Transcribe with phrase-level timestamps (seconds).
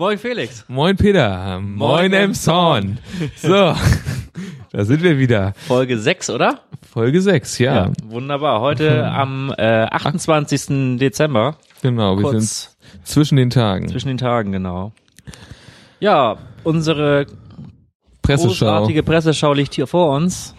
[0.00, 0.64] Moin Felix.
[0.68, 1.58] Moin Peter.
[1.58, 2.98] Moin, Moin Emson.
[3.34, 3.48] So,
[4.70, 5.54] da sind wir wieder.
[5.66, 6.60] Folge 6, oder?
[6.88, 7.90] Folge 6, ja.
[8.04, 8.60] Wunderbar.
[8.60, 10.98] Heute am äh, 28.
[11.00, 11.56] Dezember.
[11.82, 13.88] Genau, wir Kurz sind zwischen den Tagen.
[13.88, 14.92] zwischen den Tagen, genau.
[15.98, 17.26] Ja, unsere
[18.22, 18.66] Presseschau.
[18.66, 20.54] großartige Presseschau liegt hier vor uns.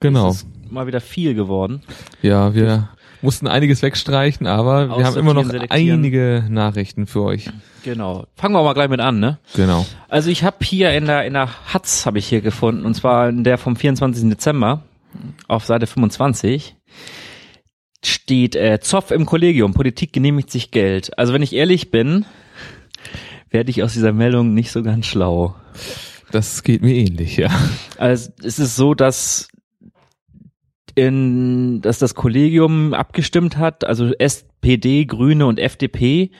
[0.00, 0.30] Genau.
[0.30, 1.82] Es ist mal wieder viel geworden.
[2.22, 2.88] Ja, wir
[3.20, 7.50] mussten einiges wegstreichen, aber wir haben immer noch einige Nachrichten für euch.
[7.86, 8.26] Genau.
[8.34, 9.38] Fangen wir mal gleich mit an, ne?
[9.54, 9.86] Genau.
[10.08, 13.28] Also ich habe hier in der in der Hatz habe ich hier gefunden und zwar
[13.28, 14.28] in der vom 24.
[14.28, 14.82] Dezember
[15.46, 16.74] auf Seite 25
[18.04, 21.16] steht äh, Zoff im Kollegium, Politik genehmigt sich Geld.
[21.16, 22.24] Also wenn ich ehrlich bin,
[23.50, 25.54] werde ich aus dieser Meldung nicht so ganz schlau.
[26.32, 27.50] Das geht mir ähnlich, ja.
[27.98, 29.46] Also es ist so, dass
[30.96, 36.32] in, dass das Kollegium abgestimmt hat, also SPD, Grüne und FDP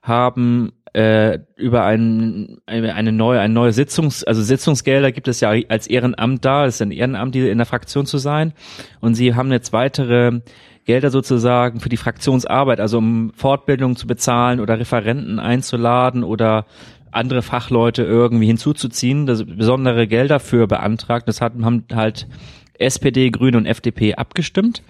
[0.00, 5.50] haben äh, über ein, eine, eine neue, ein neue Sitzungs, also Sitzungsgelder gibt es ja
[5.68, 8.52] als Ehrenamt da, es ist ein Ehrenamt, in der Fraktion zu sein.
[9.00, 10.40] Und sie haben jetzt weitere
[10.84, 16.66] Gelder sozusagen für die Fraktionsarbeit, also um Fortbildung zu bezahlen oder Referenten einzuladen oder
[17.10, 21.28] andere Fachleute irgendwie hinzuzuziehen, das besondere Gelder für beantragt.
[21.28, 22.26] Das hat, haben halt
[22.74, 24.82] SPD, Grüne und FDP abgestimmt.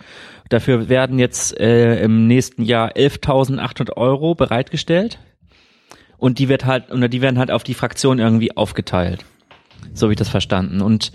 [0.48, 5.18] Dafür werden jetzt äh, im nächsten Jahr 11.800 Euro bereitgestellt
[6.22, 9.24] und die wird halt oder die werden halt auf die Fraktion irgendwie aufgeteilt.
[9.92, 10.80] So habe ich das verstanden.
[10.80, 11.10] Und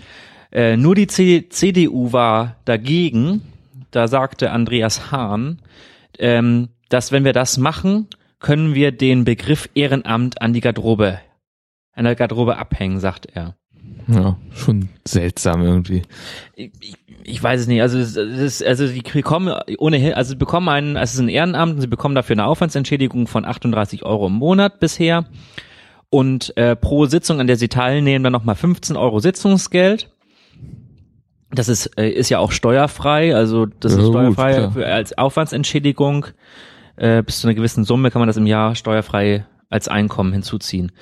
[0.52, 3.40] äh, nur die C CDU war dagegen.
[3.90, 5.62] Da sagte Andreas Hahn,
[6.18, 11.20] ähm, dass wenn wir das machen, können wir den Begriff Ehrenamt an die Garderobe,
[11.94, 13.56] an der Garderobe abhängen, sagt er.
[14.08, 16.02] Ja, schon seltsam irgendwie.
[16.56, 16.70] Ich,
[17.24, 17.82] ich, weiß es nicht.
[17.82, 21.28] Also, es ist, also die bekommen ohnehin, also sie bekommen einen, also es ist ein
[21.28, 25.26] Ehrenamt und sie bekommen dafür eine Aufwandsentschädigung von 38 Euro im Monat bisher.
[26.08, 30.10] Und äh, pro Sitzung, an der sie teilnehmen, dann nochmal 15 Euro Sitzungsgeld.
[31.50, 35.16] Das ist, äh, ist ja auch steuerfrei, also das Ja, ist gut, steuerfrei für, als
[35.16, 36.26] Aufwandsentschädigung.
[36.96, 40.92] Äh, bis zu einer gewissen Summe kann man das im Jahr steuerfrei als Einkommen hinzuziehen.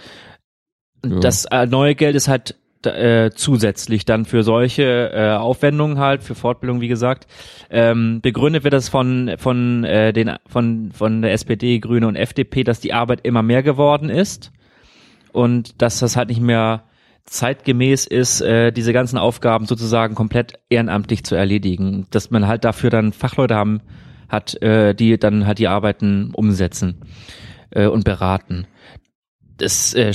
[1.05, 1.21] Ja.
[1.21, 6.34] Das äh, neue Geld ist halt äh, zusätzlich dann für solche äh, Aufwendungen halt, für
[6.34, 7.26] Fortbildung, wie gesagt.
[7.70, 12.64] Ähm, begründet wird das von, von, äh, den, von, von der SPD, Grüne und FDP,
[12.64, 14.53] dass die Arbeit immer mehr geworden ist
[15.32, 16.84] und dass das halt nicht mehr
[17.25, 22.06] zeitgemäß ist, äh, diese ganzen Aufgaben sozusagen komplett ehrenamtlich zu erledigen.
[22.10, 23.81] Dass man halt dafür dann Fachleute haben
[24.28, 27.03] hat, äh, die dann halt die Arbeiten umsetzen
[27.70, 28.66] äh, und beraten.
[29.56, 30.12] Das äh,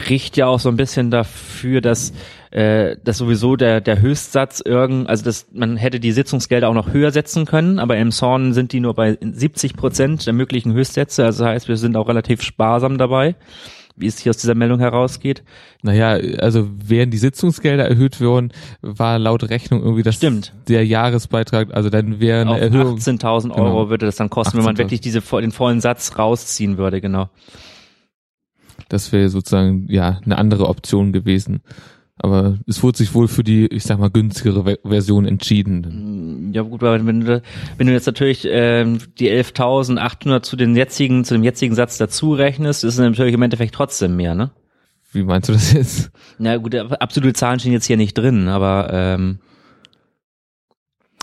[0.00, 2.12] spricht ja auch so ein bisschen dafür, dass
[2.50, 6.92] äh, dass sowieso der der Höchstsatz irgend, also dass man hätte die Sitzungsgelder auch noch
[6.92, 11.24] höher setzen können, aber im Zorn sind die nur bei 70 Prozent der möglichen Höchstsätze.
[11.24, 13.34] Also das heißt, wir sind auch relativ sparsam dabei,
[13.96, 15.42] wie es hier aus dieser Meldung herausgeht.
[15.82, 18.52] Naja, also wären die Sitzungsgelder erhöht worden,
[18.82, 20.52] war laut Rechnung irgendwie das Stimmt.
[20.68, 22.98] der Jahresbeitrag, also dann wäre eine Auf Erhöhung.
[22.98, 23.88] 18.000 Euro Genau.
[23.90, 24.78] würde das dann kosten, wenn man 18.000.
[24.78, 27.28] wirklich diese den vollen Satz rausziehen würde, genau.
[28.88, 31.60] Das wäre sozusagen ja eine andere Option gewesen.
[32.18, 36.50] Aber es wurde sich wohl für die, ich sag mal, günstigere Ve- Version entschieden.
[36.54, 37.42] Ja gut, aber wenn du,
[37.76, 42.32] wenn du jetzt natürlich ähm, die 11.800 zu den jetzigen, zu dem jetzigen Satz dazu
[42.32, 44.50] rechnest, ist es natürlich im Endeffekt trotzdem mehr, ne?
[45.12, 46.10] Wie meinst du das jetzt?
[46.38, 49.38] Na gut, absolute Zahlen stehen jetzt hier nicht drin, aber ähm,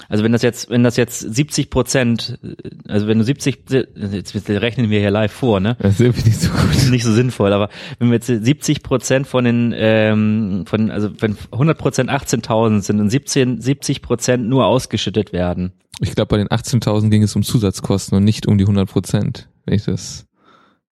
[0.09, 2.39] also wenn das jetzt, wenn das jetzt 70 Prozent,
[2.87, 3.63] also wenn du 70,
[3.95, 5.75] jetzt rechnen wir hier live vor, ne?
[5.79, 6.89] Das ist irgendwie nicht so gut.
[6.91, 7.69] nicht so sinnvoll, aber
[7.99, 12.99] wenn wir jetzt 70 Prozent von den, ähm, von, also wenn 100 Prozent 18.000 sind
[12.99, 17.43] und 17, 70 Prozent nur ausgeschüttet werden, Ich glaube, bei den 18.000 ging es um
[17.43, 20.25] Zusatzkosten und nicht um die 100 Prozent, wenn ich das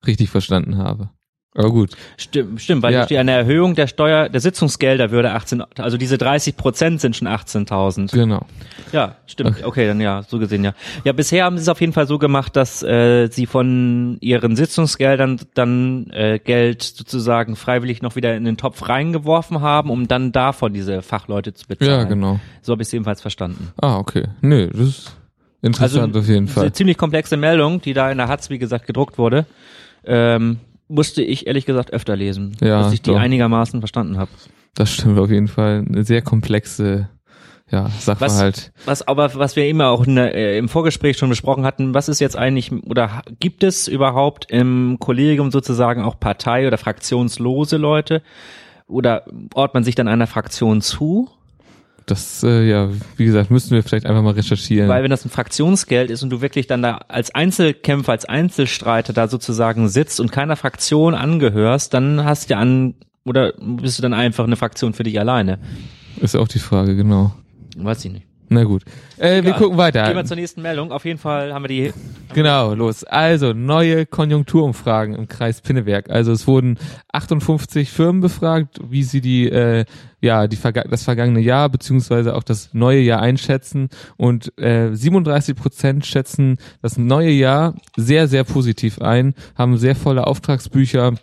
[0.05, 1.09] richtig verstanden habe.
[1.53, 1.91] Aber gut.
[2.15, 3.03] Stimmt, stimmt, weil Ja.
[3.03, 7.27] steht eine Erhöhung der Steuer, der Sitzungsgelder würde 18, also diese 30 Prozent sind schon
[7.27, 8.13] 18.000.
[8.13, 8.45] Genau.
[8.93, 9.61] Ja, stimmt.
[9.65, 9.85] Okay.
[9.85, 10.73] dann ja, so gesehen ja.
[11.03, 14.55] Ja, bisher haben sie es auf jeden Fall so gemacht, dass äh, sie von ihren
[14.55, 20.31] Sitzungsgeldern dann äh, Geld sozusagen freiwillig noch wieder in den Topf reingeworfen haben, um dann
[20.31, 21.91] davon diese Fachleute zu bezahlen.
[21.91, 22.39] Ja, genau.
[22.61, 23.71] So habe ich es ebenfalls verstanden.
[23.81, 24.23] Ah, okay.
[24.39, 25.17] Nö, das ist
[25.61, 26.73] interessant auf jeden Also, eine Fall.
[26.73, 29.45] ziemlich komplexe Meldung, die da in der Hatz, wie gesagt, gedruckt wurde.
[30.05, 30.59] Ähm,
[30.91, 33.19] musste ich ehrlich gesagt öfter lesen, Ja, dass ich die doch.
[33.19, 34.31] einigermaßen verstanden habe.
[34.75, 35.85] Das stimmt auf jeden Fall.
[35.87, 37.09] Eine sehr komplexe
[37.69, 38.73] ja, Sachverhalt.
[38.85, 42.19] Was aber, was wir immer auch der, äh, im Vorgespräch schon besprochen hatten, was ist
[42.19, 48.21] jetzt eigentlich, oder gibt es überhaupt im Kollegium sozusagen auch Partei- oder fraktionslose Leute?
[48.87, 49.23] Oder
[49.53, 51.29] ordnet man sich dann einer Fraktion zu?
[52.05, 54.89] Das, äh, ja, wie gesagt, müssten wir vielleicht einfach mal recherchieren.
[54.89, 59.13] Weil wenn das ein Fraktionsgeld ist und du wirklich dann da als Einzelkämpfer, als Einzelstreiter
[59.13, 64.01] da sozusagen sitzt und keiner Fraktion angehörst, dann hast du ja an, oder bist du
[64.01, 65.59] dann einfach eine Fraktion für dich alleine?
[66.19, 67.33] Ist auch die Frage, genau.
[67.77, 68.25] Weiß ich nicht.
[68.53, 68.83] Na gut.
[69.17, 70.03] Äh, wir gucken weiter.
[70.07, 70.91] Gehen wir zur nächsten Meldung.
[70.91, 71.93] Auf jeden Fall haben wir die
[72.33, 73.05] Genau, los.
[73.05, 76.09] Also, neue Konjunkturumfragen im Kreis Pinneberg.
[76.09, 76.77] Also, es wurden
[77.13, 79.85] 58 Firmen befragt, wie sie die, äh,
[80.19, 80.57] ja, die
[80.89, 83.87] das vergangene Jahr beziehungsweise auch das neue Jahr einschätzen.
[84.17, 90.27] Und äh, 37 Prozent schätzen das neue Jahr sehr, sehr positiv ein, haben sehr volle
[90.27, 91.13] Auftragsbücher.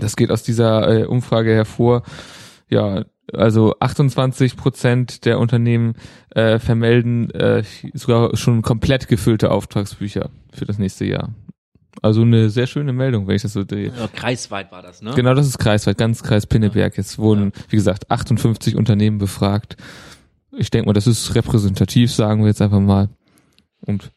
[0.00, 2.02] Das geht aus dieser äh, Umfrage hervor.
[2.70, 5.94] Ja, also 28 Prozent der Unternehmen
[6.30, 7.62] äh, vermelden äh,
[7.94, 11.30] sogar schon komplett gefüllte Auftragsbücher für das nächste Jahr.
[12.00, 13.92] Also eine sehr schöne Meldung, wenn ich das so drehe.
[13.96, 15.12] ja, kreisweit war das, ne?
[15.14, 16.96] Genau, das ist kreisweit, ganz Kreis Pinneberg.
[16.96, 19.76] Jetzt wurden, wie gesagt, 58 Unternehmen befragt.
[20.56, 23.08] Ich denke mal, das ist repräsentativ, sagen wir jetzt einfach mal.
[23.82, 24.10] Und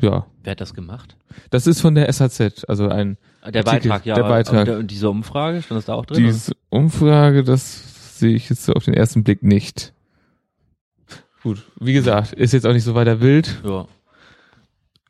[0.00, 1.16] ja, Wer hat das gemacht?
[1.50, 3.16] das ist von der SAZ, also ein
[3.46, 4.14] Der Artikel, Beitrag, ja.
[4.14, 4.68] der Beitrag.
[4.68, 6.24] Und, und diese Umfrage, stand das da auch drin?
[6.24, 7.91] Diese Umfrage, das
[8.22, 9.92] sehe ich jetzt so auf den ersten Blick nicht.
[11.42, 13.60] Gut, wie gesagt, ist jetzt auch nicht so weiter wild.
[13.64, 13.86] ja.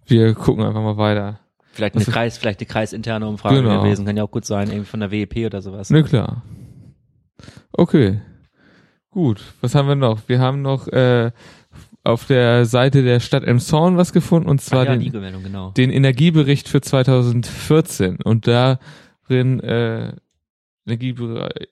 [0.06, 1.38] Wir gucken einfach mal weiter.
[1.72, 3.82] Vielleicht eine Also- Kreis, vielleicht eine kreisinterne Umfrage Genau.
[3.82, 5.90] gewesen, kann ja auch gut sein, irgendwie von der WEP oder sowas.
[5.90, 6.42] Ne, klar.
[7.72, 8.20] Okay.
[9.10, 10.20] Gut, was haben wir noch?
[10.26, 11.30] Wir haben noch äh,
[12.02, 15.12] auf der Seite der Stadt Emshorn was gefunden und zwar ja, den,
[15.42, 15.70] genau.
[15.70, 20.14] den Energiebericht für 2014 und darin äh,
[20.86, 21.68] Energiebereich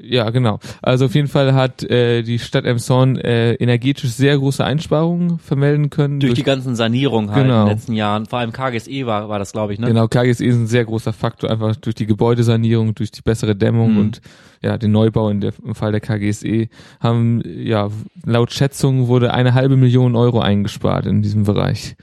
[0.00, 0.58] ja, genau.
[0.80, 5.90] Also auf jeden Fall hat äh, die Stadt Emshorn äh, energetisch sehr große Einsparungen vermelden
[5.90, 6.18] können.
[6.20, 7.62] Durch die ganzen Sanierungen halt Genau.
[7.62, 8.26] in den letzten Jahren.
[8.26, 9.86] Vor allem KGSE war, war das, glaube ich, ne?
[9.88, 13.92] Genau, KGSE ist ein sehr großer Faktor, einfach durch die Gebäudesanierung, durch die bessere Dämmung
[13.92, 13.98] Mhm.
[13.98, 14.20] und
[14.62, 16.68] ja, den Neubau in der, im Fall der KGSE
[17.00, 17.90] haben, ja,
[18.24, 21.96] laut Schätzungen wurde eine halbe Million Euro eingespart in diesem Bereich.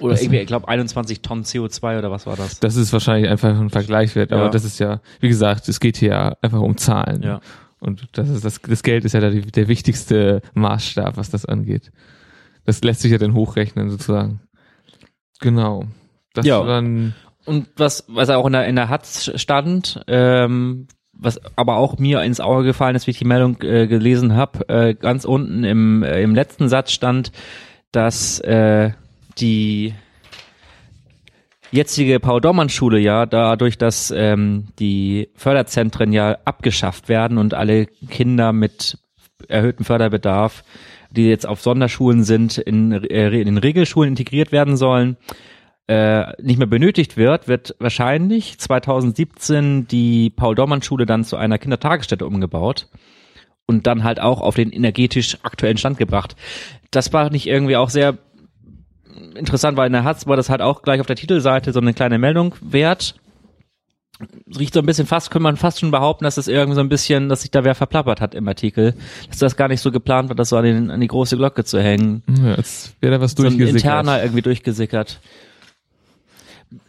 [0.00, 2.60] Oder das- irgendwie, ich glaube, 21 Tonnen CO2 oder was war das?
[2.60, 4.48] Das ist wahrscheinlich einfach ein Vergleich wert, aber Ja.
[4.50, 7.22] das ist ja, wie gesagt, es geht hier ja einfach um Zahlen.
[7.22, 7.40] Ja.
[7.78, 11.44] Und das ist das, das Geld ist ja da die, der wichtigste Maßstab, was das
[11.46, 11.92] angeht.
[12.64, 14.40] Das lässt sich ja dann hochrechnen sozusagen.
[15.40, 15.84] Genau.
[16.34, 16.64] Das Ja.
[16.64, 17.14] dann
[17.44, 22.22] Und was, was auch in der, in der Hatz stand, ähm, was aber auch mir
[22.22, 26.02] ins Auge gefallen ist, wie ich die Meldung äh, gelesen habe, äh, ganz unten im,
[26.02, 27.30] äh, im letzten Satz stand,
[27.92, 28.90] dass äh,
[29.38, 29.94] die
[31.70, 38.98] jetzige Paul-Dormann-Schule ja dadurch, dass ähm, die Förderzentren ja abgeschafft werden und alle Kinder mit
[39.48, 40.64] erhöhtem Förderbedarf,
[41.10, 45.16] die jetzt auf Sonderschulen sind, in, äh, in den Regelschulen integriert werden sollen,
[45.88, 52.88] äh, nicht mehr benötigt wird, wird wahrscheinlich 2017 die Paul-Dormann-Schule dann zu einer Kindertagesstätte umgebaut
[53.66, 56.36] und dann halt auch auf den energetisch aktuellen Stand gebracht.
[56.90, 58.18] Das war nicht irgendwie auch sehr
[59.34, 61.94] interessant, weil in der Hatz war das halt auch gleich auf der Titelseite so eine
[61.94, 63.14] kleine Meldung wert.
[64.58, 66.88] Riecht so ein bisschen fast, könnte man fast schon behaupten, dass es irgendwie so ein
[66.88, 68.94] bisschen, dass sich da wer verplappert hat im Artikel,
[69.28, 71.64] dass das gar nicht so geplant war, das so an, den, an die große Glocke
[71.64, 73.82] zu hängen ja, jetzt wäre da was so ein durchgesickert.
[73.84, 75.20] interner irgendwie durchgesickert.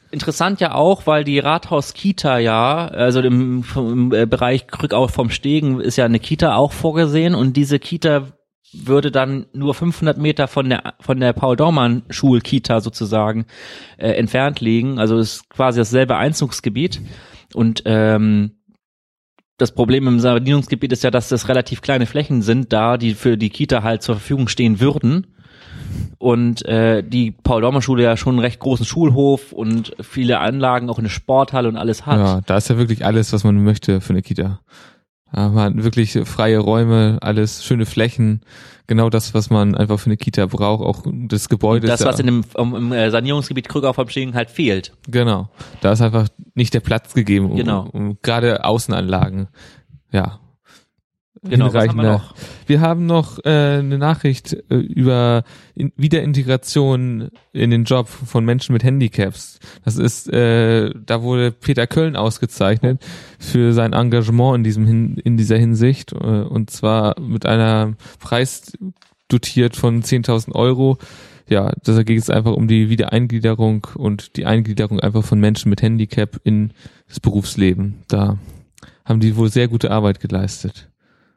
[0.09, 5.81] Interessant ja auch, weil die Rathaus-Kita ja, also im, im äh, Bereich Rückau vom Stegen
[5.81, 8.27] ist ja eine Kita auch vorgesehen und diese Kita
[8.73, 13.45] würde dann nur 500 Meter von der von der Paul-Dormann-Schul-Kita sozusagen
[13.97, 14.99] äh, entfernt liegen.
[14.99, 17.01] Also ist quasi dasselbe Einzugsgebiet
[17.53, 18.51] und ähm,
[19.57, 23.37] das Problem im Sanierungsgebiet ist ja, dass das relativ kleine Flächen sind, da die für
[23.37, 25.27] die Kita halt zur Verfügung stehen würden
[26.19, 31.09] und äh, die Paul-Dormer-Schule ja schon einen recht großen Schulhof und viele Anlagen, auch eine
[31.09, 32.19] Sporthalle und alles hat.
[32.19, 34.59] Ja, da ist ja wirklich alles, was man möchte für eine Kita.
[35.35, 38.41] Ja, man hat wirklich freie Räume, alles schöne Flächen,
[38.87, 42.11] genau das, was man einfach für eine Kita braucht, auch das Gebäude das, ist ja,
[42.13, 44.93] was in dem um, im äh, Sanierungsgebiet Krückau vom Stegen halt fehlt.
[45.09, 45.49] genau,
[45.81, 47.87] da ist einfach nicht der Platz gegeben, um, Genau.
[47.91, 49.47] um gerade Außenanlagen,
[50.11, 50.39] ja.
[51.43, 52.35] Genau, haben wir hinreichender- noch?
[52.65, 55.43] Wir haben noch äh, eine Nachricht äh, über
[55.75, 59.59] in Wiederintegration in den Job von Menschen mit Handicaps.
[59.85, 63.03] Das ist, äh, da wurde Peter Köln ausgezeichnet
[63.39, 68.73] für sein Engagement in diesem hin, in dieser Hinsicht äh, und zwar mit einer Preis
[69.27, 70.97] dotiert von 10.000 Euro.
[71.49, 75.81] Ja, da geht es einfach um die Wiedereingliederung und die Eingliederung einfach von Menschen mit
[75.81, 76.71] Handicap in
[77.07, 78.03] das Berufsleben.
[78.09, 78.37] Da
[79.05, 80.89] haben die wohl sehr gute Arbeit geleistet.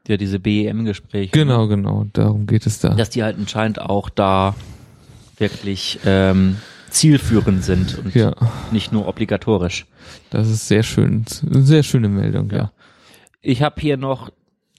[0.09, 1.31] Ja, diese BEM-Gespräche.
[1.33, 2.91] Genau, genau, darum geht es da.
[2.91, 4.55] Dass die halt anscheinend auch da
[5.39, 6.57] wirklich ähm,
[6.91, 8.35] zielführend sind und Ja,
[8.73, 9.87] nicht nur obligatorisch.
[10.31, 12.73] das ist sehr schön, sehr schöne Meldung, ja.
[13.43, 14.31] Ich habe hier noch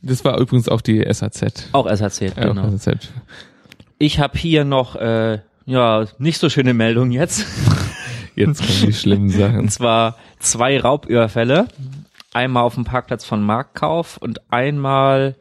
[0.02, 1.70] Das war übrigens auch die SAZ.
[1.72, 2.68] Auch SAZ, Ja, genau.
[2.68, 3.10] auch SAZ.
[3.98, 7.46] Ich habe hier noch äh, ja nicht so schöne Meldung jetzt.
[8.36, 9.60] Jetzt kommen die schlimmen Sachen.
[9.60, 11.68] Und zwar zwei Raubüberfälle.
[12.34, 15.36] Einmal auf dem Parkplatz von Marktkauf und einmal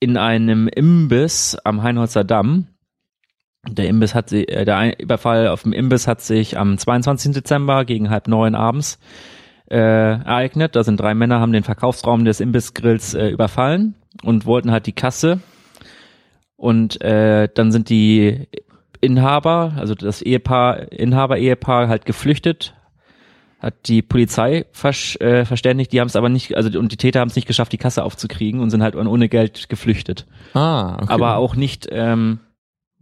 [0.00, 2.66] in einem Imbiss am Heinholzer Damm.
[3.68, 7.32] Der Imbiss hat sie, äh, der Überfall auf dem Imbiss hat sich am 22.
[7.32, 8.98] Dezember gegen halb neun abends
[9.70, 10.76] äh, ereignet.
[10.76, 14.92] Da sind drei Männer, haben den Verkaufsraum des Imbissgrills äh, überfallen und wollten halt die
[14.92, 15.40] Kasse.
[16.56, 18.48] Und äh, dann sind die
[19.00, 22.73] Inhaber, also das Ehepaar, Inhaber-Ehepaar halt geflüchtet,
[23.60, 27.20] hat die Polizei versch äh, verständigt, die haben es aber nicht, also und die Täter
[27.20, 30.26] haben es nicht geschafft, die Kasse aufzukriegen und sind halt ohne Geld geflüchtet.
[30.52, 31.06] Ah, okay.
[31.08, 32.40] Aber auch nicht ähm,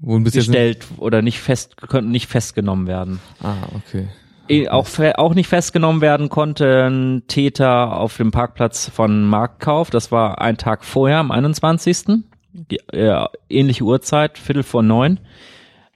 [0.00, 3.20] gestellt oder nicht fest, konnten nicht festgenommen werden.
[3.42, 4.08] Ah, okay.
[4.48, 9.90] Eh, Auch, auch nicht festgenommen werden konnte ein Täter auf dem Parkplatz von Marktkauf.
[9.90, 12.24] Das war ein Tag vorher, am 21.
[12.52, 15.20] Die, äh, ähnliche Uhrzeit, Viertel vor neun.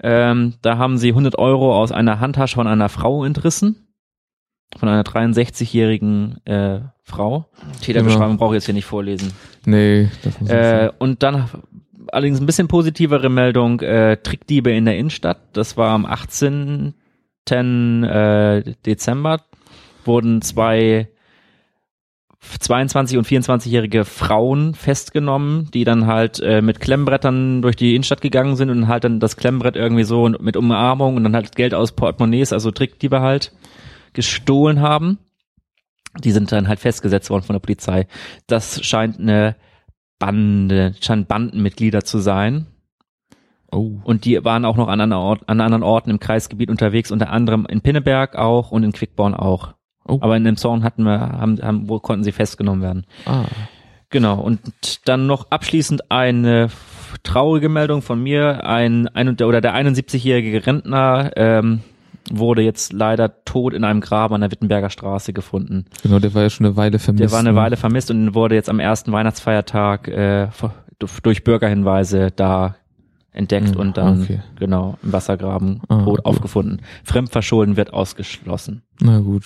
[0.03, 3.86] Ähm, da haben sie 100 Euro aus einer Handtasche von einer Frau entrissen.
[4.77, 7.47] Von einer 63-jährigen äh, Frau.
[7.83, 9.33] Täterbeschreibung brauche ich jetzt hier nicht vorlesen.
[9.65, 11.49] Nee, das muss ich Äh, und dann
[12.13, 15.39] allerdings ein bisschen positivere Meldung, äh, Trickdiebe in der Innenstadt.
[15.53, 16.95] Das war am 18.
[17.49, 19.41] Äh, Dezember.
[20.05, 21.09] Wurden zwei
[22.61, 28.57] 22 und 24-jährige Frauen festgenommen, die dann halt äh, mit Klemmbrettern durch die Innenstadt gegangen
[28.57, 31.93] sind und halt dann das Klemmbrett irgendwie so mit Umarmung und dann halt Geld aus
[31.93, 33.53] Portemonnaies, also Trickdiebe halt,
[34.17, 35.19] gestohlen haben.
[36.25, 38.09] Die sind dann halt festgesetzt worden von der Polizei.
[38.47, 39.55] Das scheint eine
[40.19, 42.67] Bande, scheint Bandenmitglieder zu sein.
[43.71, 44.01] Oh.
[44.03, 47.31] Und die waren auch noch an anderen, Ort, an anderen Orten im Kreisgebiet unterwegs, unter
[47.31, 49.75] anderem in Pinneberg auch und in Quickborn auch.
[50.09, 50.19] Oh.
[50.23, 53.07] Aber in dem Zorn hatten wir, haben, haben, wo konnten sie festgenommen werden.
[53.27, 53.45] Ah.
[54.09, 54.41] Genau.
[54.41, 54.61] Und
[55.07, 56.69] dann noch abschließend eine
[57.23, 58.65] traurige Meldung von mir.
[58.65, 61.83] Ein, ein oder der 71-jährige Rentner ähm,
[62.31, 65.85] wurde jetzt leider tot in einem Graben an der Wittenberger Straße gefunden.
[66.03, 67.23] Genau, der war ja schon eine Weile vermisst.
[67.23, 67.57] Der war eine ne?
[67.57, 70.49] Weile vermisst und wurde jetzt am ersten Weihnachtsfeiertag äh,
[71.23, 72.77] durch Bürgerhinweise da
[73.33, 74.41] entdeckt Mhm, und dann okay.
[74.59, 76.25] genau im Wassergraben Ah, tot gut.
[76.25, 76.81] aufgefunden.
[77.05, 78.83] Fremdverschulden wird ausgeschlossen.
[79.01, 79.45] Na gut.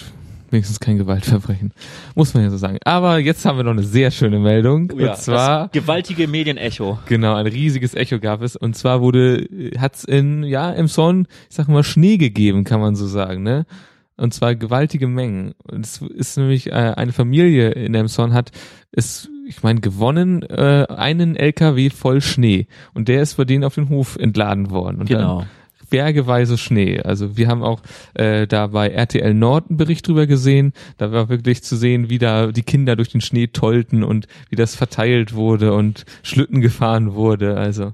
[0.50, 1.72] Wenigstens kein Gewaltverbrechen.
[2.14, 2.78] Muss man ja so sagen.
[2.84, 4.90] Aber jetzt haben wir noch eine sehr schöne Meldung.
[4.90, 6.98] und zwar, gewaltige Medienecho.
[7.06, 8.56] genau, ein riesiges Echo gab es.
[8.56, 9.46] Und zwar wurde,
[9.78, 13.64] hat's in, ja, im Son, ich sag mal, Schnee gegeben, kann man so sagen, ne?
[14.16, 15.54] Und zwar gewaltige Mengen.
[15.70, 18.50] Und es ist nämlich äh, eine Familie in Emson hat
[18.92, 22.66] es, ich meine, gewonnen, äh, einen LKW voll Schnee.
[22.92, 25.00] Und der ist bei denen auf den Hof entladen worden.
[25.00, 25.44] Und dann Genau.
[25.90, 27.00] Bergeweise Schnee.
[27.00, 27.82] Also wir haben auch
[28.14, 30.72] äh, da bei RTL Nord einen Bericht drüber gesehen.
[30.96, 34.56] Da war wirklich zu sehen, wie da die Kinder durch den Schnee tollten und wie
[34.56, 37.56] das verteilt wurde und Schlitten gefahren wurde.
[37.56, 37.92] Also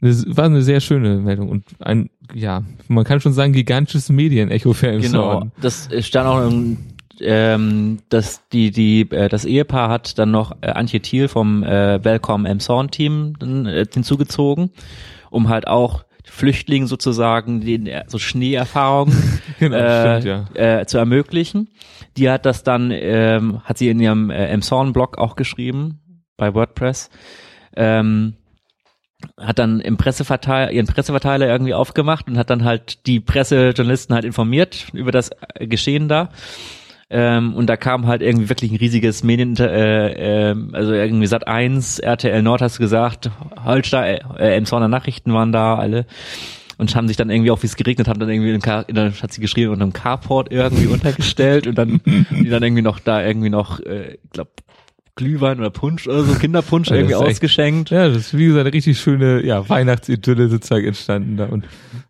[0.00, 4.72] das war eine sehr schöne Meldung und ein, ja, man kann schon sagen, gigantisches Medienecho
[4.72, 5.12] für Emson.
[5.12, 5.46] Genau.
[5.60, 6.76] Das stand auch im
[7.20, 12.04] ähm, dass die die äh, das Ehepaar hat dann noch äh, Antje Thiel vom äh,
[12.04, 14.70] Welcome Emshorn Team dann, äh, hinzugezogen,
[15.30, 20.80] um halt auch Flüchtlingen sozusagen den äh, so Schneeerfahrungen Genau, äh, stimmt, ja.
[20.80, 21.68] äh, zu ermöglichen.
[22.16, 26.00] Die hat das dann, ähm, hat sie in ihrem äh, Emshorn-Blog auch geschrieben,
[26.36, 27.08] bei WordPress.
[27.76, 28.34] Ähm,
[29.38, 34.24] hat dann im Presseverteiler, ihren Presseverteiler irgendwie aufgemacht und hat dann halt die Pressejournalisten halt
[34.24, 36.30] informiert über das äh, Geschehen da.
[37.16, 41.46] Ähm, und da kam halt irgendwie wirklich ein riesiges Medien, äh, äh, also irgendwie Sat
[41.46, 43.30] 1, RTL Nord hast du gesagt,
[43.64, 46.06] Holstein, äh, Emshorner Nachrichten waren da alle
[46.76, 48.96] und haben sich dann irgendwie auch, wie es geregnet hat, dann irgendwie in, Car in
[48.98, 53.24] hat sie geschrieben, unter einem Carport irgendwie untergestellt und dann die dann irgendwie noch da
[53.24, 54.50] irgendwie noch, äh, ich glaube
[55.14, 57.90] Glühwein oder Punsch oder so, Kinderpunsch Ja, irgendwie ist echt- ausgeschenkt.
[57.90, 61.64] Ja, das ist wie gesagt eine richtig schöne ja, Weihnachtsidylle sozusagen entstanden da und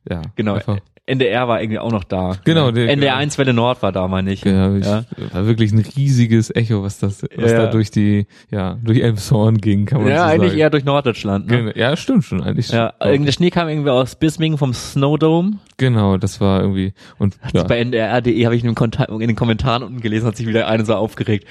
[0.09, 0.55] ja, Genau.
[0.55, 2.37] einfach, NDR war irgendwie auch noch da.
[2.45, 4.41] Genau, der- NDR 1 Welle Nord war da, meine ich.
[4.41, 5.05] genau, ich, ja.
[5.33, 7.59] war wirklich ein riesiges Echo, was das, was Ja.
[7.59, 10.61] da durch die, ja, durch Elmshorn ging, kann man ja, so eigentlich sagen.
[10.61, 11.47] eher durch Norddeutschland.
[11.47, 11.57] Ne?
[11.59, 11.73] Genau.
[11.75, 12.71] Ja, stimmt schon eigentlich.
[12.71, 15.59] Ja, der Schnee kam irgendwie aus Bismingen vom Snowdome.
[15.77, 19.83] Genau, das war irgendwie und ja, Bei NDR.de habe ich in, Konta- in den Kommentaren
[19.83, 21.47] unten gelesen, hat sich wieder eine so aufgeregt.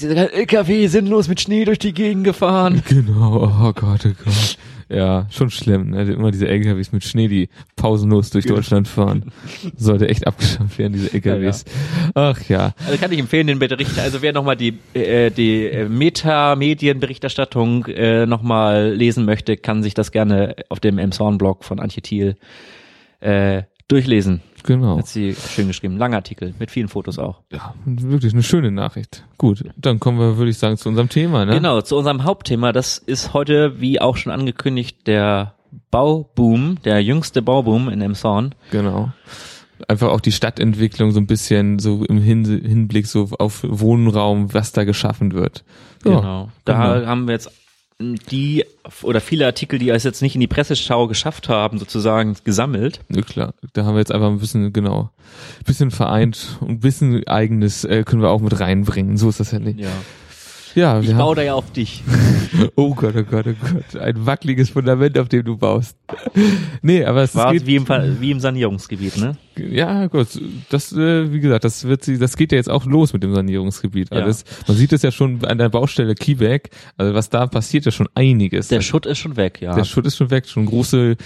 [0.00, 2.82] LKW sinnlos mit Schnee durch die Gegend gefahren.
[2.88, 4.56] genau, oh Gott, oh Gott.
[4.90, 6.02] Ja, schon schlimm, ne?
[6.04, 9.32] Immer diese LKWs mit Schnee, die pausenlos durch Deutschland fahren.
[9.76, 11.66] Sollte echt abgeschafft werden, diese LKWs.
[12.14, 12.72] Ach ja.
[12.86, 13.98] Also kann ich empfehlen, den Bericht.
[13.98, 20.10] Also wer nochmal die, äh, die äh, Meta-Medienberichterstattung äh, nochmal lesen möchte, kann sich das
[20.10, 22.36] gerne auf dem Emshorn-Blog von Antje Thiel
[23.20, 24.40] äh, durchlesen.
[24.64, 24.98] Genau.
[24.98, 25.96] Hat sie schön geschrieben.
[25.98, 27.40] Langer Artikel, mit vielen Fotos auch.
[27.52, 29.24] Ja, wirklich eine schöne Nachricht.
[29.38, 31.54] Gut, dann kommen wir, würde ich sagen, zu unserem Thema, ne?
[31.54, 32.72] Genau, zu unserem Hauptthema.
[32.72, 35.54] Das ist heute, wie auch schon angekündigt, der
[35.90, 38.54] Bauboom, der jüngste Bauboom in Emshorn.
[38.70, 39.10] Genau.
[39.86, 44.72] Einfach auch die Stadtentwicklung so ein bisschen so im Hin Hinblick so auf Wohnraum, was
[44.72, 45.64] da geschaffen wird.
[46.04, 46.48] Ja, Genau.
[46.64, 47.06] Da genau.
[47.06, 47.50] haben wir jetzt
[48.00, 48.64] die
[49.02, 53.00] oder viele Artikel, die es jetzt nicht in die Presseschau geschafft haben, sozusagen gesammelt.
[53.08, 55.10] Ja, klar, da haben wir jetzt einfach ein bisschen, genau,
[55.58, 59.16] ein bisschen vereint und ein bisschen eigenes äh, können wir auch mit reinbringen.
[59.16, 59.80] So ist das ja nicht.
[59.80, 59.90] Ja.
[60.74, 62.02] Ja, Ich baue da ja auf dich.
[62.76, 65.96] oh Gott, oh Gott, oh Gott, ein wackeliges Fundament, auf dem du baust.
[66.82, 67.86] nee, aber es War geht, wie im,
[68.20, 69.36] wie im Sanierungsgebiet, ne?
[69.56, 70.28] ja gut,
[70.70, 73.34] das, äh, wie gesagt, das wird sie, das geht ja jetzt auch los mit dem
[73.34, 74.10] Sanierungsgebiet.
[74.12, 74.22] Ja.
[74.22, 77.90] Alles, man sieht es ja schon an der Baustelle Kiebeck, also was da passiert, ja
[77.90, 78.68] schon einiges.
[78.68, 79.74] Der Schutt ist schon weg, ja.
[79.74, 81.16] Der Schutt ist schon weg, schon große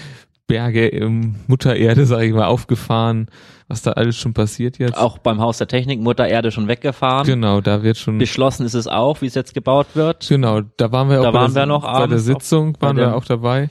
[0.47, 3.27] Berge im Muttererde, sage ich mal, aufgefahren,
[3.67, 4.97] was da alles schon passiert jetzt.
[4.97, 7.25] auch beim Haus der Technik Mutter Erde schon weggefahren.
[7.25, 8.17] Genau, da wird schon.
[8.17, 10.27] Beschlossen ist es auch, wie es jetzt gebaut wird.
[10.27, 12.87] Genau, da waren wir auch Da bei, waren der, wir noch bei der Sitzung, bei
[12.87, 13.69] waren wir auch dabei.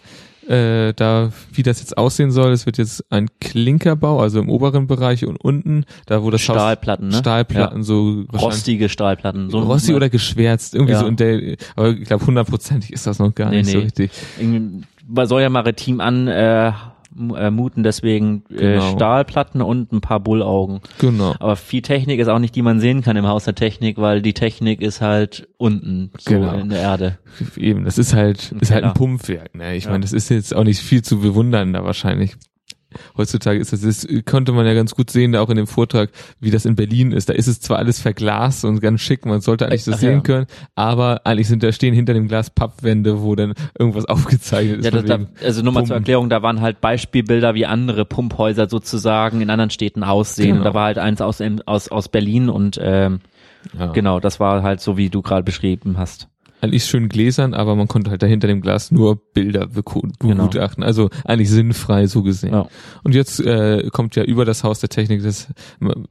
[0.49, 4.88] Äh, da, wie das jetzt aussehen soll, es wird jetzt ein Klinkerbau, also im oberen
[4.88, 7.19] Bereich und unten, da wo das Stahlplatten, Haus, ne?
[7.21, 8.17] Stahlplatten, so Ja.
[8.33, 9.50] wahrscheinlich- Rostige Stahlplatten.
[9.50, 10.99] So Rossi oder geschwärzt, irgendwie Ja.
[11.00, 13.85] so in der, aber ich glaube hundertprozentig ist das noch gar Nee, nicht so nee.
[13.85, 14.11] richtig.
[14.41, 16.69] Irgendwie- Man soll ja maritim an äh,
[17.37, 18.93] äh, muten, deswegen äh, Genau.
[18.93, 20.81] Stahlplatten und ein paar Bullaugen.
[20.99, 21.35] Genau.
[21.41, 24.23] Aber viel Technik ist auch nicht, die man sehen kann im Haus der Technik, weil
[24.23, 26.55] die Technik ist halt unten, so Genau.
[26.55, 27.19] in der Erde.
[27.57, 28.95] Eben, das ist halt, Ein ist halt ein.
[28.95, 29.75] Pumpwerk, ne?
[29.77, 29.91] Ich Ja.
[29.91, 32.37] meine, das ist jetzt auch nicht viel zu bewundern da wahrscheinlich.
[33.17, 36.51] Heutzutage ist das, das konnte man ja ganz gut sehen, auch in dem Vortrag, wie
[36.51, 37.29] das in Berlin ist.
[37.29, 40.15] Da ist es zwar alles verglast und ganz schick, man sollte eigentlich das Ach sehen
[40.15, 40.21] ja.
[40.21, 44.85] können, aber eigentlich sind da stehen hinter dem Glas Pappwände, wo dann irgendwas aufgezeichnet ist.
[44.85, 46.03] Ja, das, da, also nur mal zur Pumpen.
[46.03, 50.49] Erklärung, da waren halt Beispielbilder, wie andere Pumphäuser sozusagen in anderen Städten aussehen.
[50.49, 50.59] Genau.
[50.59, 53.21] Und da war halt eins aus, aus, aus Berlin und ähm,
[53.79, 53.87] ja.
[53.87, 56.29] genau, das war halt so, wie du gerade beschrieben hast.
[56.62, 60.45] Eigentlich schön gläsern, aber man konnte halt da hinter dem Glas nur Bilder Genau.
[60.45, 60.85] begutachten.
[60.85, 62.52] Also eigentlich sinnfrei so gesehen.
[62.54, 62.69] Ja.
[63.02, 65.49] Und jetzt äh, kommt ja über das Haus der Technik, das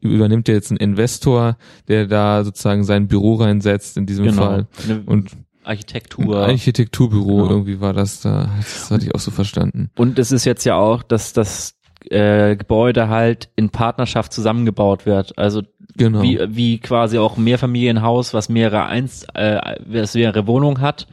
[0.01, 4.67] übernimmt ja jetzt ein Investor, der da sozusagen sein Büro reinsetzt in diesem Fall.
[4.83, 5.31] Eine Und
[5.63, 6.43] Architektur.
[6.43, 7.49] ein Architekturbüro Genau.
[7.49, 8.49] irgendwie war das da.
[8.57, 9.89] Das hatte ich auch so verstanden.
[9.97, 11.75] Und es ist jetzt ja auch, dass das
[12.09, 15.37] äh, Gebäude halt in Partnerschaft zusammengebaut wird.
[15.37, 15.61] Also
[15.97, 16.21] Genau.
[16.21, 21.07] wie, wie quasi auch ein Mehrfamilienhaus, was mehrere eins, äh, was mehrere Wohnungen hat,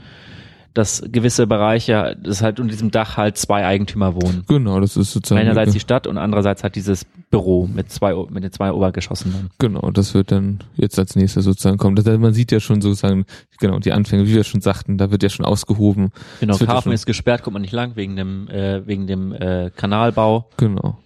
[0.75, 4.45] dass gewisse Bereiche, dass halt unter diesem Dach halt zwei Eigentümer wohnen.
[4.47, 5.41] Genau, das ist sozusagen.
[5.41, 9.33] Einerseits die Stadt und andererseits halt dieses Büro mit zwei mit den zwei Obergeschossen.
[9.33, 9.51] Dann.
[9.59, 11.97] Genau, das wird dann jetzt als nächstes sozusagen kommen.
[11.97, 13.25] Das, man sieht ja schon sozusagen,
[13.59, 16.11] genau, die Anfänge, wie wir schon sagten, da wird ja schon ausgehoben.
[16.41, 19.33] Genau, Das ja Hafen ist gesperrt, kommt man nicht lang wegen dem äh, wegen dem
[19.33, 20.49] äh, Kanalbau.
[20.57, 20.99] Genau.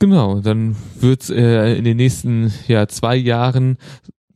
[0.00, 3.78] Genau, dann wird äh, in den nächsten ja, zwei Jahren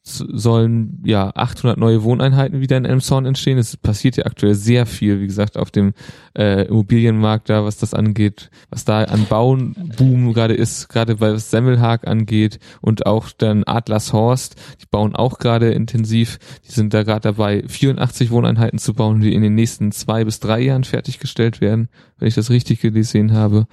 [0.05, 3.57] sollen ja 800 neue Wohneinheiten wieder in Elmshorn entstehen.
[3.57, 5.95] Es passiert ja aktuell sehr viel, wie gesagt, auf dem
[6.37, 11.51] äh, Immobilienmarkt da, was das angeht, was da an Bauboom gerade ist, gerade weil es
[11.51, 16.39] Semmelhag angeht und auch dann Adlershorst, die bauen auch gerade intensiv.
[16.67, 20.41] Die sind da gerade dabei, 84 Wohneinheiten zu bauen, die in den nächsten zwei bis
[20.41, 21.89] drei Jahren fertiggestellt werden,
[22.19, 23.69] wenn ich das richtig gesehen habe.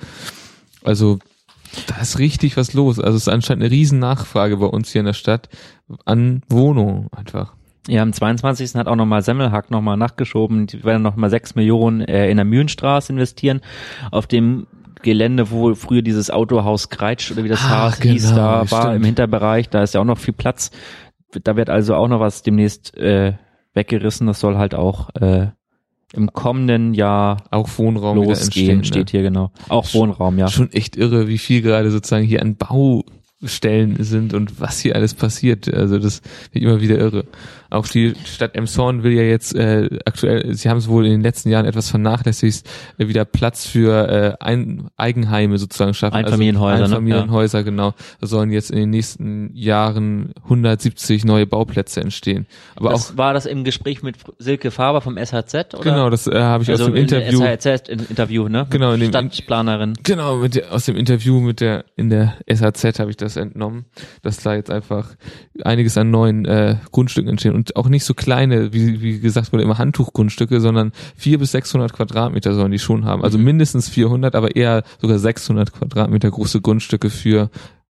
[0.83, 1.17] Also
[1.87, 2.99] da ist richtig was los.
[2.99, 5.49] Also es ist anscheinend eine riesen Nachfrage bei uns hier in der Stadt
[6.05, 7.53] an Wohnungen einfach.
[7.87, 8.75] Ja, am 22.
[8.75, 10.67] hat auch nochmal Semmelhack nochmal nachgeschoben.
[10.67, 13.61] Die werden nochmal sechs Millionen äh, in der Mühlenstraße investieren.
[14.11, 14.67] Auf dem
[15.01, 18.81] Gelände, wo früher dieses Autohaus Kreitsch oder wie das Ah, Haus hieß, genau, da war
[18.81, 18.95] stimmt.
[18.97, 20.71] im Hinterbereich, da ist ja auch noch viel Platz.
[21.43, 23.33] Da wird also auch noch was demnächst äh,
[23.73, 24.27] weggerissen.
[24.27, 25.47] Das soll halt auch äh,
[26.13, 28.83] im kommenden Jahr Auch Wohnraum losgehen, entstehen.
[28.83, 29.51] steht hier genau.
[29.69, 30.45] Auch Wohnraum, ja.
[30.45, 30.51] ne?
[30.51, 32.57] Schon echt irre, wie viel gerade sozusagen hier an
[33.41, 35.73] Baustellen sind und was hier alles passiert.
[35.73, 36.21] Also das
[36.51, 37.25] wird immer wieder irre.
[37.71, 41.21] Auch die Stadt Emshorn will ja jetzt äh, aktuell, sie haben es wohl in den
[41.21, 46.15] letzten Jahren etwas vernachlässigt, äh, wieder Platz für äh, ein, Eigenheime sozusagen schaffen.
[46.15, 46.95] Einfamilienhäuser, also ne?
[46.97, 47.93] Einfamilienhäuser, genau.
[48.21, 52.47] Da sollen jetzt in den nächsten Jahren 170 neue Bauplätze entstehen.
[52.75, 55.83] Aber Das auch war das im Gespräch mit Silke Faber vom SHZ, oder?
[55.83, 57.41] genau, das äh, habe ich also aus dem in Interview.
[57.41, 58.67] SHZ-Interview, ne?
[58.69, 59.93] Genau, in dem- Stadtplanerin.
[60.03, 63.85] Genau, mit der, aus dem Interview mit der in der SAZ habe ich das entnommen,
[64.21, 65.09] dass da jetzt einfach
[65.63, 69.63] einiges an neuen äh, Grundstücken entstehen und auch nicht so kleine, wie, wie gesagt wurde,
[69.63, 73.23] immer Handtuchgrundstücke, sondern vier bis 600 Quadratmeter sollen die schon haben.
[73.23, 73.43] Also Mhm.
[73.45, 77.49] mindestens 400, aber eher sogar 600 Quadratmeter große Grundstücke für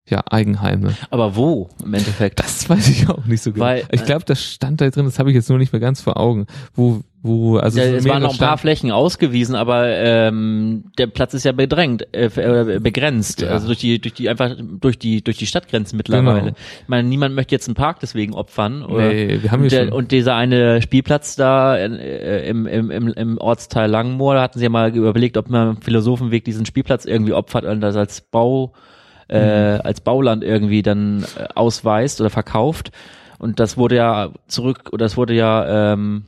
[0.10, 0.96] ja, Eigenheime.
[1.10, 2.40] Aber wo im Endeffekt?
[2.40, 3.66] Das weiß ich auch nicht so genau.
[3.66, 6.02] Weil, ich glaube, das stand da drin, das habe ich jetzt nur nicht mehr ganz
[6.02, 6.48] vor Augen.
[6.74, 11.08] Wo, wo, also Ja, es waren noch ein paar stand- Flächen ausgewiesen, aber ähm, der
[11.08, 13.42] Platz ist ja bedrängt, äh, äh, begrenzt.
[13.42, 13.50] Ja.
[13.50, 16.40] Also durch die, durch die einfach durch die durch die Stadtgrenzen mittlerweile.
[16.40, 16.56] Genau.
[16.82, 18.84] Ich meine, niemand möchte jetzt einen Park deswegen opfern.
[18.84, 19.10] Oder?
[19.10, 22.90] Nee, wir haben und, hier der, schon- und dieser eine Spielplatz da äh, im, im,
[22.90, 26.66] im, im Ortsteil Langenmoor, da hatten sie ja mal überlegt, ob man am Philosophenweg diesen
[26.66, 28.74] Spielplatz irgendwie opfert und das als Bau
[29.30, 29.82] äh, Mhm.
[29.84, 32.92] als Bauland irgendwie dann äh, ausweist oder verkauft.
[33.38, 36.24] Und das wurde ja zurück, oder das wurde ja ähm,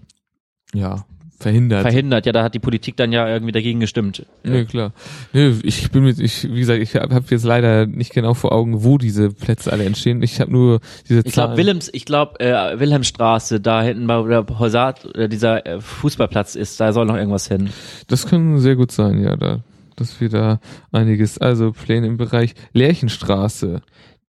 [0.73, 1.03] ja,
[1.39, 1.81] verhindert.
[1.81, 2.25] verhindert.
[2.25, 4.25] Ja, da hat die Politik dann ja irgendwie dagegen gestimmt.
[4.43, 4.93] Nee, klar.
[5.33, 8.53] Nee, ich bin mit, ich, wie gesagt, ich habe hab jetzt leider nicht genau vor
[8.53, 10.21] Augen, wo diese Plätze alle entstehen.
[10.23, 11.57] Ich habe nur diese Ich glaube.
[11.57, 16.79] Willems, ich glaube, äh, Wilhelmstraße, da hinten bei der Horsat, oder dieser äh, Fußballplatz ist,
[16.79, 17.71] da soll noch irgendwas hin.
[18.07, 19.59] Das kann sehr gut sein, ja, da,
[19.95, 20.59] dass wir da
[20.91, 23.81] einiges, also Pläne im Bereich Lärchenstraße.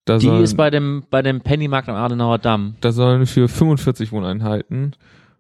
[0.05, 2.75] Da Die sollen, ist bei dem, bei dem Pennymarkt am Adenauer Damm.
[2.81, 4.97] da sollen für 45 Wohneinheiten,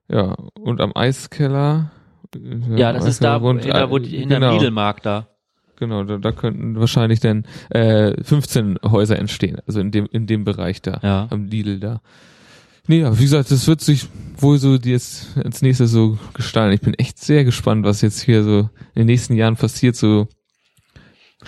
[0.08, 1.90] ja, und am Eiskeller.
[2.35, 5.26] äh, Ja, das ist da, rund, hinter, wo, die- hinter dem genau, Lidl-Markt da.
[5.76, 10.44] Genau, da, da könnten wahrscheinlich dann äh, 15 Häuser entstehen, also in dem in dem
[10.44, 11.26] Bereich da, Ja.
[11.30, 12.00] am Lidl da.
[12.88, 16.75] Nee, ja, wie gesagt, das wird sich wohl so jetzt als nächstes so gestalten.
[16.75, 18.59] Ich bin echt sehr gespannt, was jetzt hier so
[18.95, 20.27] in den nächsten Jahren passiert, so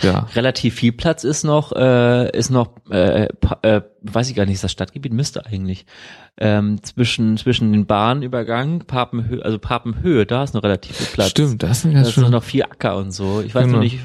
[0.01, 0.27] ja.
[0.35, 3.27] Relativ viel Platz ist noch, äh, ist noch, äh,
[3.61, 5.13] äh, weiß ich gar nicht, ist das Stadtgebiet?
[5.13, 5.85] Müsste eigentlich.
[6.37, 11.29] Ähm, zwischen, zwischen den Bahnübergang, Papenhöhe, also Papenhöhe, da ist noch relativ viel Platz.
[11.29, 13.41] Stimmt, das ist Da ja ist schon, noch viel Acker und so.
[13.41, 13.77] Ich weiß Genau.
[13.77, 13.99] noch nicht,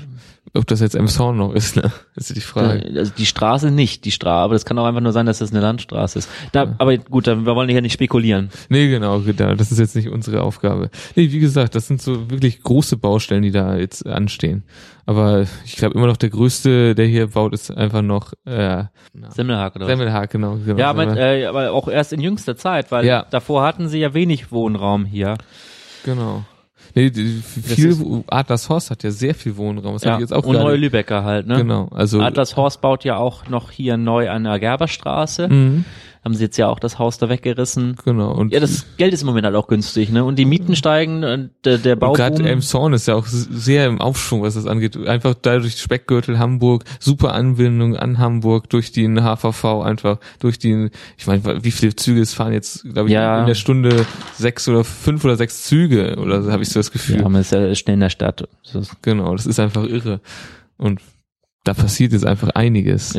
[0.55, 1.93] ob das jetzt Emshorn noch ist, ne?
[2.15, 2.85] Das ist die Frage.
[2.97, 5.53] Also die Straße nicht, die Straße, aber das kann auch einfach nur sein, dass das
[5.53, 6.29] eine Landstraße ist.
[6.53, 8.51] Da, aber gut, dann, wir wollen hier nicht spekulieren.
[8.69, 9.55] Nee, genau, genau.
[9.55, 10.91] Das ist jetzt nicht unsere Aufgabe.
[11.15, 14.65] Nee, wie gesagt, das sind so wirklich große Baustellen, die da jetzt anstehen.
[15.07, 18.85] Aber ich glaube immer noch der größte, der hier baut, ist einfach noch äh,
[19.31, 20.57] Semmelhake oder genau.
[20.65, 23.25] genau Ja, aber, äh, aber auch erst in jüngster Zeit, weil Ja.
[23.31, 25.37] davor hatten sie ja wenig Wohnraum hier.
[26.05, 26.45] genau.
[26.95, 29.95] Nee, die, viel, Atlas Horst hat ja sehr viel Wohnraum.
[29.95, 31.57] Das Ja, ich jetzt auch und gerade- neue Lübecker halt, ne?
[31.57, 35.49] Genau, also Atlas Horst baut ja auch noch hier neu an der Gerberstraße.
[35.49, 35.85] Mhm,
[36.23, 37.97] Haben sie jetzt ja auch das Haus da weggerissen.
[38.05, 38.33] genau.
[38.35, 40.23] Und, Ja, das Geld ist im Moment halt auch günstig, ne?
[40.23, 42.43] Und die Mieten steigen und der, der und gerade.
[42.45, 44.99] Elmshorn ist ja auch sehr im Aufschwung, was das angeht.
[45.07, 51.27] Einfach dadurch Speckgürtel Hamburg, super Anbindung an Hamburg durch den HVV einfach, durch den, ich
[51.27, 53.41] meine, wie viele Züge es fahren jetzt, glaube ich, Ja.
[53.41, 54.05] in der Stunde
[54.37, 57.17] sechs oder fünf oder sechs Züge oder so habe ich so das Gefühl.
[57.23, 58.47] ja, man ist ja schnell in der Stadt.
[58.73, 60.21] Das Genau, das ist einfach irre.
[60.77, 61.01] Und
[61.65, 63.15] da passiert jetzt einfach einiges.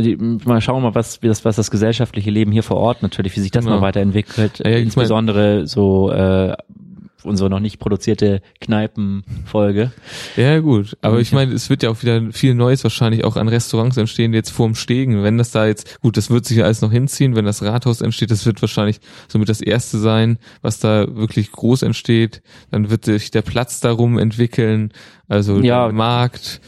[0.46, 3.40] Mal schauen mal, was, wie das, was das gesellschaftliche Leben hier vor Ort natürlich, wie
[3.40, 3.76] sich das Genau.
[3.78, 4.60] noch weiterentwickelt.
[4.64, 6.56] Ja, ja, Insbesondere so äh,
[7.24, 9.92] unsere noch nicht produzierte Kneipenfolge.
[10.38, 10.98] Ja, gut.
[11.02, 14.34] Aber ich meine, es wird ja auch wieder viel Neues wahrscheinlich auch an Restaurants entstehen,
[14.34, 15.22] jetzt vorm Stegen.
[15.24, 18.02] Wenn das da jetzt, gut, das wird sich ja alles noch hinziehen, wenn das Rathaus
[18.02, 22.42] entsteht, das wird wahrscheinlich somit das erste sein, was da wirklich groß entsteht.
[22.72, 24.92] Dann wird sich der Platz darum entwickeln,
[25.28, 25.86] also Ja.
[25.86, 26.60] der Markt.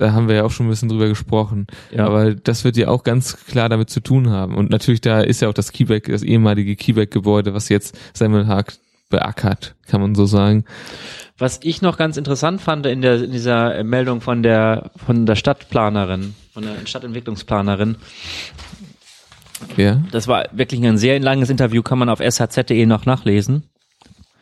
[0.00, 1.66] Da haben wir ja auch schon ein bisschen drüber gesprochen.
[1.90, 2.06] Ja.
[2.06, 4.54] Aber das wird ja auch ganz klar damit zu tun haben.
[4.56, 8.72] Und natürlich, da ist ja auch das Kiebeck, das ehemalige Kiebeck-Gebäude, was jetzt Semmelhag
[9.10, 10.64] beackert, kann man so sagen.
[11.36, 15.34] Was ich noch ganz interessant fand in, der, in dieser Meldung von der, von der
[15.34, 17.96] Stadtplanerin, von der Stadtentwicklungsplanerin,
[19.76, 20.00] Ja.
[20.12, 23.64] das war wirklich ein sehr langes Interview, kann man auf shz.de noch nachlesen.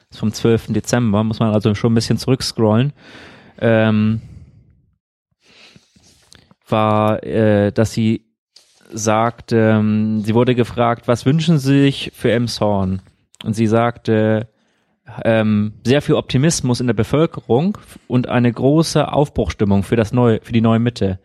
[0.08, 0.66] Das ist vom 12.
[0.68, 2.92] Dezember, muss man also schon ein bisschen zurückscrollen.
[3.60, 4.20] Ähm,
[6.70, 8.24] war, äh, dass sie
[8.92, 13.02] sagt, ähm, sie wurde gefragt, was wünschen Sie sich für Emshorn?
[13.44, 14.48] Und sie sagte,
[15.24, 20.52] ähm, sehr viel Optimismus in der Bevölkerung und eine große Aufbruchstimmung für das neue, für
[20.52, 21.18] die neue Mitte.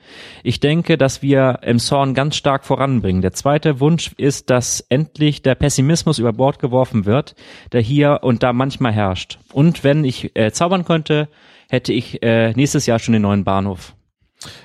[0.43, 3.21] Ich denke, dass wir Emshorn ganz stark voranbringen.
[3.21, 7.35] Der zweite Wunsch ist, dass endlich der Pessimismus über Bord geworfen wird,
[7.71, 9.39] der hier und da manchmal herrscht.
[9.51, 11.27] Und wenn ich äh, zaubern könnte,
[11.69, 13.95] hätte ich äh, nächstes Jahr schon den neuen Bahnhof.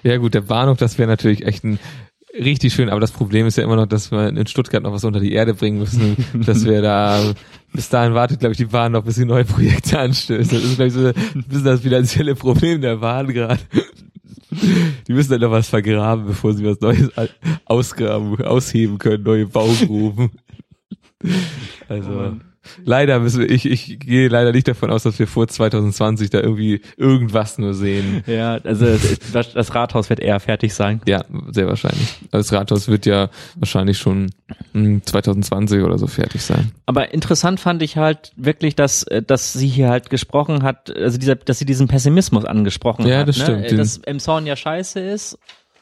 [0.03, 1.79] Ja gut, der Bahnhof, das wäre natürlich echt ein
[2.39, 5.05] richtig schön, aber das Problem ist ja immer noch, dass wir in Stuttgart noch was
[5.05, 7.35] unter die Erde bringen müssen, dass wir da
[7.73, 10.53] bis dahin wartet, glaube ich, die Bahn noch, bis sie neue Projekte anstößt.
[10.53, 13.61] Das ist, glaube ich, so ein bisschen das finanzielle Problem der Bahn gerade.
[15.07, 17.11] Die müssen dann noch was vergraben, bevor sie was Neues
[17.67, 20.31] ausgraben, ausheben können, neue Baugruben.
[21.89, 22.37] Also
[22.85, 26.41] leider müssen wir, ich, ich gehe leider nicht davon aus, dass wir vor 2020 da
[26.41, 28.23] irgendwie irgendwas nur sehen.
[28.27, 28.87] Ja, also
[29.33, 31.01] das, das Rathaus wird eher fertig sein.
[31.07, 32.17] Ja, sehr wahrscheinlich.
[32.31, 34.31] Das Rathaus wird ja wahrscheinlich schon
[34.73, 36.73] hm, 2020 oder so fertig sein.
[36.87, 41.19] Aber interessant fand ich halt wirklich, dass, äh, dass sie hier halt gesprochen hat, also
[41.19, 43.29] dieser, dass sie diesen Pessimismus angesprochen Ja, hat.
[43.29, 43.45] das ne?
[43.45, 43.65] stimmt.
[43.65, 45.39] Äh, Dass Emshorn ja scheiße ist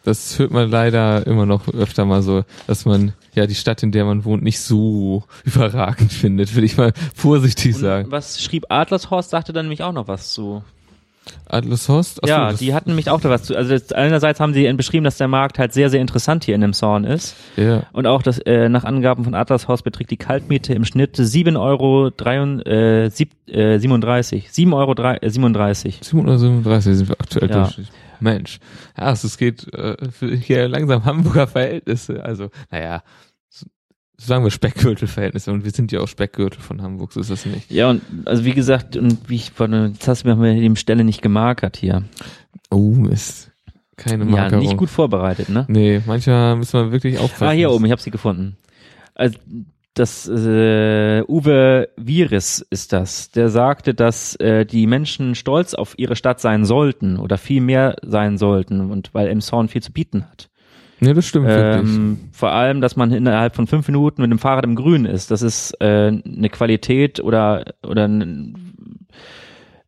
[0.07, 3.93] das hört man leider immer noch öfter mal so, dass man ja die Stadt, in
[3.93, 8.11] der man wohnt, nicht so überragend findet, will ich mal vorsichtig Und sagen.
[8.11, 10.63] was schrieb Adlershorst, sagte dann nämlich auch noch was zu.
[11.49, 12.23] Adlershorst?
[12.23, 13.57] Achso, ja, das- die hatten nämlich auch da was zu.
[13.57, 16.61] Also jetzt einerseits haben sie beschrieben, dass der Markt halt sehr, sehr interessant hier in
[16.61, 17.37] dem Zorn ist.
[17.57, 17.85] Ja.
[17.93, 22.11] Und auch, dass äh, nach Angaben von Adlershorst beträgt die Kaltmiete im Schnitt 7 Euro
[22.11, 24.51] drei- äh, sieb, äh, 37.
[24.53, 25.99] 7 Euro drei- äh, 37.
[26.03, 27.63] 737 sind wir aktuell Ja.
[27.65, 27.81] durch.
[28.19, 28.61] Mensch.
[28.97, 32.25] Ja, also es geht äh, für hier langsam Hamburger Verhältnisse.
[32.25, 33.03] Also, naja,
[34.19, 35.53] sagen wir Speckgürtelverhältnisse.
[35.53, 37.71] Und wir sind ja auch Speckgürtel von Hamburg, so ist das nicht.
[37.71, 41.05] Ja, und also wie gesagt, und wie ich jetzt hast du mir mit dem Stelle
[41.05, 42.05] nicht gemarkert hier.
[42.71, 43.51] Oh, Mist.
[43.97, 44.63] Keine Ja, Markerung.
[44.65, 45.65] nicht gut vorbereitet, ne?
[45.69, 47.45] Nee, manchmal müssen wir wirklich aufpassen.
[47.45, 48.57] Ah, hier oben, ich habe sie gefunden.
[49.15, 49.39] Also,
[49.95, 53.31] das äh, Uwe Viris ist das.
[53.31, 57.97] Der sagte, dass äh, die Menschen stolz auf ihre Stadt sein sollten oder viel mehr
[58.03, 60.51] sein sollten und weil Emshorn viel zu bieten hat.
[61.07, 61.95] Nee, das stimmt wirklich.
[61.95, 65.31] Ähm, vor allem, dass man innerhalb von fünf Minuten mit dem Fahrrad im Grün ist.
[65.31, 68.55] Das ist äh, eine Qualität oder oder ein,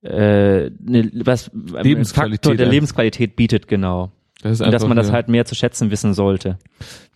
[0.03, 2.73] äh, eine, was Lebensqualität Faktor der einfach.
[2.73, 4.13] Lebensqualität bietet, genau.
[4.43, 6.59] Das ist Und dass man das ja, halt mehr zu schätzen wissen sollte.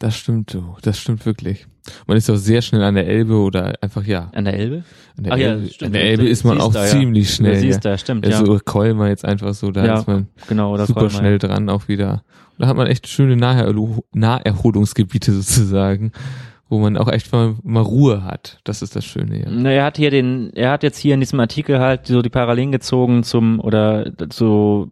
[0.00, 0.76] Das stimmt, so.
[0.82, 1.68] das stimmt wirklich.
[2.06, 4.30] Man ist auch sehr schnell an der Elbe oder einfach, ja.
[4.34, 4.82] An der Elbe?
[5.16, 5.86] An der Ach ja, Elbe, stimmt.
[5.86, 6.90] an der Elbe Du ist man auch da, ja.
[6.90, 7.54] ziemlich schnell.
[7.54, 7.92] Du siehst ja.
[7.92, 8.32] da, stimmt, ja.
[8.32, 8.44] ja.
[8.44, 11.10] So Kolmar jetzt einfach so, da Ja, ist man genau, super Kolmar.
[11.10, 12.24] schnell dran auch wieder.
[12.58, 16.10] Da hat man echt schöne Naherholungsgebiete sozusagen,
[16.68, 18.58] wo man auch echt mal, mal Ruhe hat.
[18.64, 19.46] Das ist das Schöne, ja.
[19.48, 22.30] Na, er hat hier den, er hat jetzt hier in diesem Artikel halt so die
[22.30, 24.90] Parallelen gezogen zum, oder so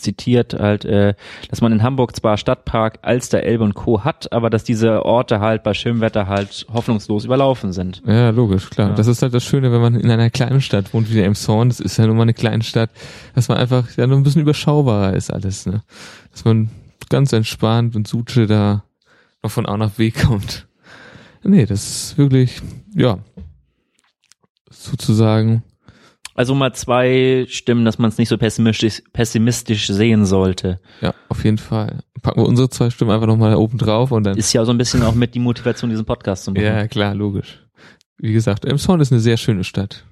[0.00, 1.14] zitiert halt, äh,
[1.48, 4.04] dass man in Hamburg zwar Stadtpark, Alster, Elbe und Co.
[4.04, 8.02] hat, aber dass diese Orte halt bei schönem Wetter halt hoffnungslos überlaufen sind.
[8.06, 8.90] Ja, logisch, klar.
[8.90, 8.94] Ja.
[8.94, 11.68] Das ist halt das Schöne, wenn man in einer kleinen Stadt wohnt, wie der Emshorn,
[11.68, 12.90] das ist ja nun mal eine kleine Stadt,
[13.34, 15.82] dass man einfach ja nur ein bisschen überschaubarer ist alles, ne?
[16.32, 16.70] Dass man
[17.08, 18.84] ganz entspannt und Suche da
[19.42, 20.66] noch von A nach B kommt.
[21.42, 22.60] Nee, das ist wirklich,
[22.94, 23.18] ja,
[24.70, 25.62] sozusagen,
[26.40, 30.80] Also mal zwei Stimmen, dass man es nicht so pessimistisch, pessimistisch sehen sollte.
[31.02, 31.98] ja, auf jeden Fall.
[32.22, 34.78] Packen wir unsere zwei Stimmen einfach nochmal oben drauf und dann, Ist ja so ein
[34.78, 36.64] bisschen auch mit die Motivation, diesen Podcast zu machen.
[36.64, 37.62] ja, klar, logisch.
[38.16, 40.06] Wie gesagt, Emshorn ist eine sehr schöne Stadt.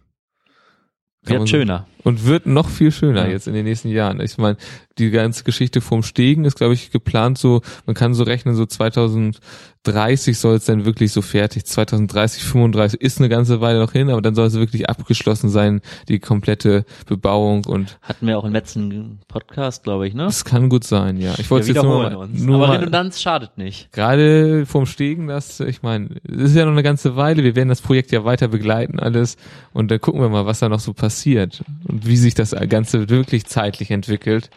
[1.23, 1.87] Wird schöner.
[2.05, 3.31] Und wird noch viel schöner Ja.
[3.31, 4.21] jetzt in den nächsten Jahren.
[4.21, 4.59] Ich meine,
[4.99, 8.67] die ganze Geschichte vom Stegen ist, glaube ich, geplant so, man kann so rechnen, so
[8.67, 11.65] 2030 soll es dann wirklich so fertig.
[11.65, 15.81] 2030, 35 ist eine ganze Weile noch hin, aber dann soll es wirklich abgeschlossen sein,
[16.09, 20.27] die komplette Bebauung und Hatten wir auch im letzten Podcast, glaube ich, ne?
[20.27, 21.35] es kann gut sein, ja.
[21.39, 22.43] Ich wollte es jetzt nur mal, uns.
[22.43, 23.93] nur Aber mal Redundanz schadet nicht.
[23.93, 27.69] gerade vom Stegen, das, ich meine, es ist ja noch eine ganze Weile, wir werden
[27.69, 29.37] das Projekt ja weiter begleiten alles
[29.73, 33.09] und dann gucken wir mal, was da noch so passiert und wie sich das Ganze
[33.09, 34.51] wirklich zeitlich entwickelt.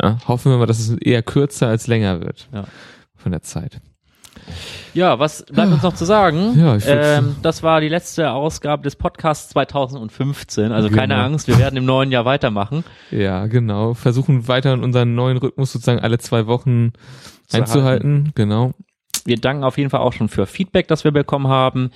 [0.00, 2.64] Ja, hoffen wir mal, dass es eher kürzer als länger wird Ja.
[3.16, 3.80] von der Zeit.
[4.94, 6.54] Ja, was bleibt uns noch zu sagen?
[6.58, 10.72] Ja, ich ähm, das war die letzte Ausgabe des Podcasts 2015.
[10.72, 11.26] Also keine Genau.
[11.26, 12.84] Angst, wir werden im neuen Jahr weitermachen.
[13.10, 13.94] Ja, genau.
[13.94, 16.92] Versuchen weiter in unseren neuen Rhythmus sozusagen alle zwei Wochen
[17.48, 18.32] Zu einzuhalten.
[18.34, 18.72] Genau.
[19.24, 21.90] Wir danken auf jeden Fall auch schon für Feedback, das wir bekommen haben.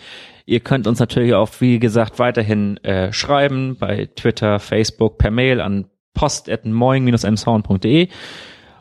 [0.47, 5.61] Ihr könnt uns natürlich auch, wie gesagt, weiterhin äh, schreiben bei Twitter, Facebook, per Mail
[5.61, 8.09] an post.moing-msound.de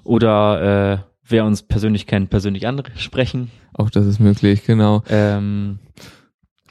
[0.03, 3.51] oder äh, wer uns persönlich kennt, persönlich ansprechen.
[3.73, 5.03] Auch das ist möglich, genau.
[5.09, 5.79] Ähm,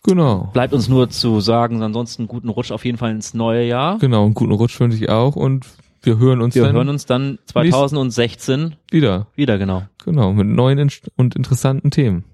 [0.04, 0.50] Genau.
[0.52, 3.98] bleibt uns nur zu sagen, ansonsten guten Rutsch auf jeden Fall ins neue Jahr.
[3.98, 5.66] Genau, einen guten Rutsch wünsche ich auch und
[6.02, 9.26] wir hören uns Wir dann hören uns dann 2016 wieder.
[9.34, 9.82] wieder, genau.
[10.04, 12.24] Genau, mit neuen und interessanten Themen.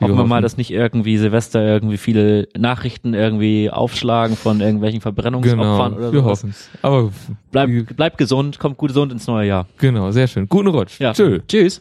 [0.00, 0.42] Hoffen wir mal, hoffen.
[0.42, 6.20] dass nicht irgendwie Silvester irgendwie viele Nachrichten irgendwie aufschlagen von irgendwelchen Verbrennungsopfern Genau, oder wir
[6.20, 6.24] so.
[6.26, 6.68] hoffen es.
[6.82, 7.10] Aber
[7.50, 9.66] Bleib, bleib gesund, kommt gut gesund ins neue Jahr.
[9.78, 10.46] genau, sehr schön.
[10.48, 11.00] Guten Rutsch.
[11.00, 11.12] Ja.
[11.14, 11.40] Tschö.
[11.48, 11.80] Tschüss.